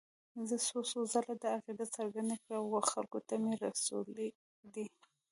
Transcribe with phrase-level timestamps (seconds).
[0.49, 4.29] زه څو څو ځله دا عقیده څرګنده کړې او خلکو ته مې رسولې
[4.73, 4.85] ده.